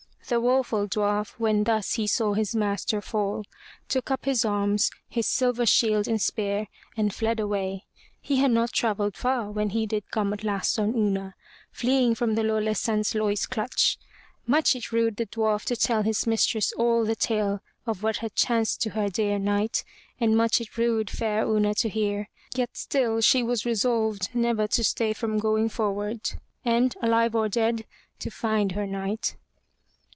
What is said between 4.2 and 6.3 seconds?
his arms, his silver shield and